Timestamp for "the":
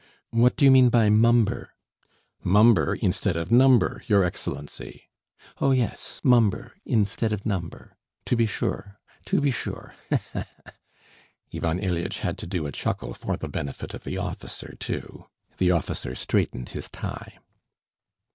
13.37-13.47, 14.03-14.17, 15.57-15.69